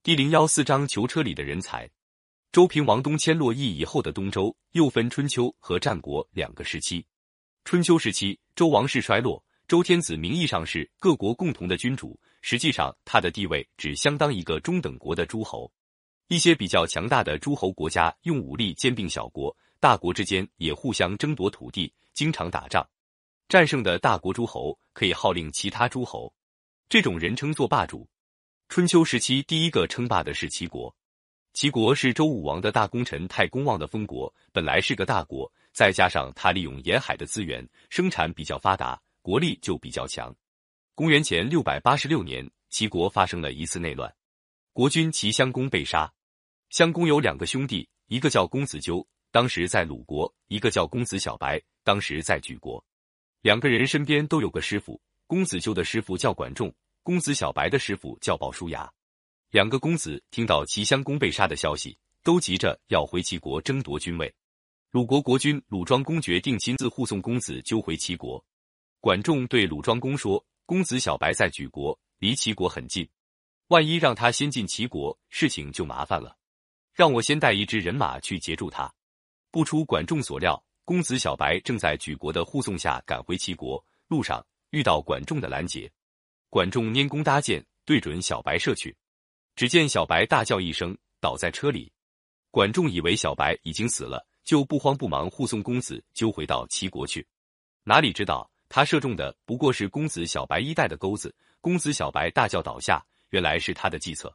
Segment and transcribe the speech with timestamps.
[0.00, 1.90] 第零幺四章囚车里的人才。
[2.52, 7.04] 周平王东迁洛邑以后的东周，又分春秋和战国两个时期。
[7.64, 15.70] 春秋时期，周王室衰落，周天子名义上是各国共同的君主，实际上他的地位只相当一个中等国的诸侯。
[16.28, 22.88] 一些比较强大的诸侯国家用武力兼并小国，大国之间也互相争夺土地，经常打仗。
[23.48, 26.32] 战胜的大国诸侯可以号令其他诸侯，
[26.88, 28.08] 这种人称作霸主。
[28.68, 30.94] 春秋时期第一个称霸的是齐国。
[31.54, 40.34] 齐国是周武王的大功臣太公望的封国，本来是个大国，再加上他利用沿海的资源，生产比较发达，国力就比较强。
[40.94, 44.14] 公元前六百八十六年，齐国发生了一次内乱，
[44.74, 46.12] 国君齐襄公被杀。
[46.68, 52.84] 襄公有两个兄弟，一个叫公子纠，当时在鲁国；一个叫公子小白，当时在莒国。
[53.40, 56.72] 两个人身边都有个师傅，公子纠的师傅叫管仲，
[57.08, 58.86] 公子小白的师傅叫鲍叔牙。
[59.48, 64.30] 两个公子听到齐襄公被杀的消息，都急着要回齐国争夺君位。
[64.90, 68.44] 鲁国国君鲁庄公决定亲自护送公子纠回齐国。
[69.00, 73.08] 管仲对鲁庄公说：“公子小白在莒国，离齐国很近，
[73.68, 76.36] 万一让他先进齐国，事情就麻烦了。
[76.92, 78.92] 让我先带一支人马去截住他。”
[79.50, 85.90] 不出管仲所料，公子小白正在莒国的护送下赶回齐国，路上遇到管仲的拦截。
[86.50, 88.96] 管仲拈弓搭箭，对准小白射去。
[89.54, 91.92] 只见小白大叫一声，倒在车里。
[92.50, 97.26] 管仲以为小白已经死了，就不慌不忙护送公子纠回到齐国去。
[97.84, 104.34] 哪里知道他射中的不过是公子小白衣带的钩子，公子小白大叫倒下，原来是他的计策。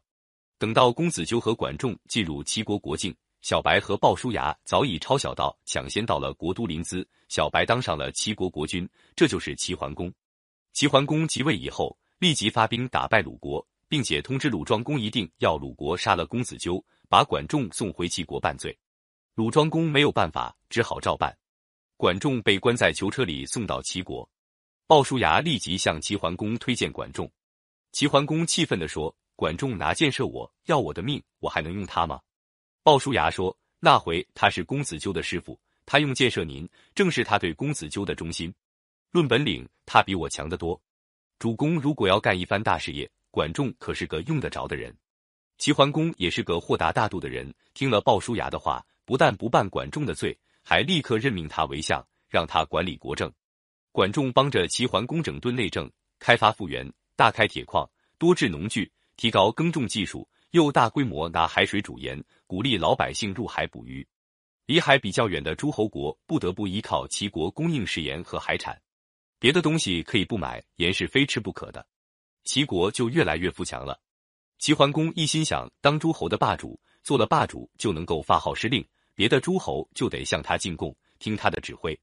[0.59, 10.13] 等到公子纠和管仲进入齐国国境，小白和鲍叔牙早已抄小道抢先到了国都临淄，小白当上了齐国国君，这就是齐桓公。
[10.73, 13.67] 齐桓公即位以后，立即发兵打败鲁国。
[13.93, 18.75] 并且通知鲁庄公，一定要鲁国杀了公子纠，把管仲送回齐国办罪。
[19.35, 21.37] 鲁庄公没有办法，只好照办。
[21.95, 24.27] 管仲被关在囚车里，送到齐国。
[24.87, 27.31] 鲍叔牙立即向齐桓公推荐管仲。
[27.91, 32.19] 齐桓公气愤地说：“管仲拿箭射我，要我的命，我还能用他吗？”
[32.81, 38.51] 鲍叔牙说：“那回他是公子纠的师傅，他用箭射您，正是他对公子纠的忠心。
[39.11, 40.81] 论本领，他比我强得多。
[41.43, 44.95] 主公如果要干一番大事业。”管仲可是个用得着的人，
[45.57, 47.53] 齐桓公也是个豁达大度的人。
[47.73, 53.29] 听了鲍叔牙的话，不但不办管仲的罪，还立刻任命他为相，让他管理国政。
[53.91, 57.85] 管仲帮着齐桓公整顿内政，开发复原，大开铁矿，
[58.17, 64.07] 多制农具，提高耕种技术，又大规模拿海水煮盐，鼓励老百姓入海捕鱼。
[64.65, 68.81] 离海比较远的诸侯国不得不依靠齐国供应食盐和海产，
[69.43, 71.85] 别的东西可以不买，盐是非吃不可的。
[72.45, 73.99] 齐国就越来越富强了。
[74.57, 81.99] 齐桓公一心想当诸侯的霸主，做了霸主就能够发号施令，别的诸侯就得向他进贡，听他的指挥。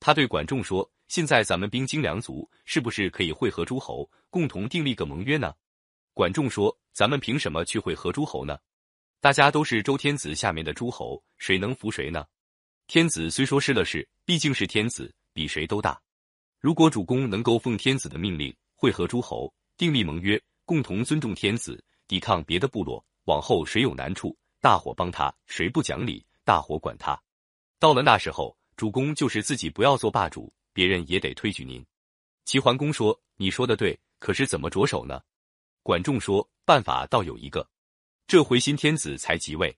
[0.00, 5.54] 他对管仲说：“现在咱们兵精粮足，是不是可以会合诸侯，共同订立个盟约呢？”
[6.12, 8.58] 管仲说：“咱们凭什么去会合诸侯呢？
[9.20, 12.26] 大家都是周天子下面的诸侯，谁能服谁呢？
[12.88, 16.00] 天子虽说失了势，毕竟是天子，比谁都大。”
[16.58, 27.20] 如果主公能够奉天子的命令，会合诸侯，订立盟约，共同尊重天子，抵抗别的部落，往后谁有难处，大伙帮他；谁不讲理，大伙管他。
[27.78, 31.84] 到了那时候，主公就是自己不要做霸主，别人也得推举您。
[32.46, 35.20] 齐桓公说：“你说的对，可是怎么着手呢？”
[35.84, 37.68] 管仲说：“办法倒有一个，
[38.26, 39.76] 这回新天子才即位，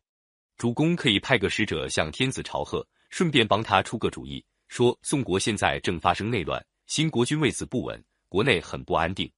[0.56, 9.30] 主公可以派个使者向天子朝贺，顺便帮他出个主意。”说宋国现在正发生内乱，新国君位子不稳，国内很不安定，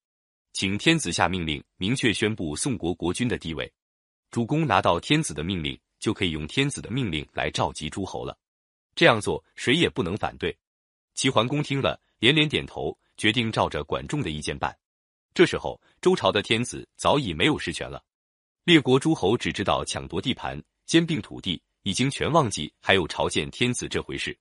[0.52, 3.72] 请天子下命令，明确宣布宋国国君的地位。
[4.30, 8.36] 主公拿到天子的命令，就可以用天子的命令来召集诸侯了。
[8.94, 10.56] 这样做谁也不能反对。
[11.14, 14.76] 齐桓公听了，连连点头，决定照着管仲的意见办。
[15.32, 18.02] 这时候，周朝的天子早已没有实权了，
[18.64, 24.36] 列国诸侯只知道抢夺地盘、兼并土地，已经全忘记还有朝见天子这回事。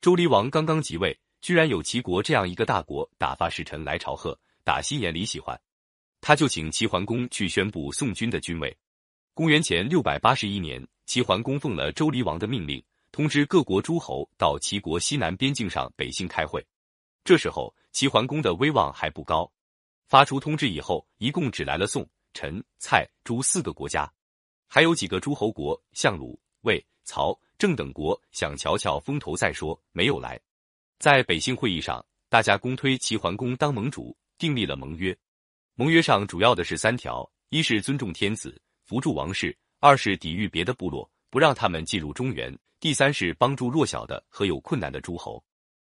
[0.00, 5.58] 周厉王刚刚即位，居然有齐国这样一个大国打发使臣来朝贺，打心眼里喜欢，
[6.20, 8.76] 他就请齐桓公去宣布宋军的军位。
[9.34, 16.64] 公元前六百八十一年，齐桓公奉了周厉王的命令，通知各国诸侯到齐国西南边境上北信开会。
[17.24, 19.50] 这时候，齐桓公的威望还不高，
[20.06, 24.10] 发出通知以后，一共只来了宋、陈、蔡、朱四个国家，
[24.68, 27.36] 还有几个诸侯国，像鲁、魏、曹。
[27.58, 30.38] 郑等国想瞧瞧风头再说，没有来。
[30.98, 35.16] 在北信会议上，大家公推齐桓公当盟主，订立了盟约。
[35.74, 39.50] 盟约上主要的是三条：一是尊重天子，扶助王室；
[39.80, 45.42] 二是抵御别的部落，不让他们进入中原；第三是帮助弱小的和有困难的诸侯。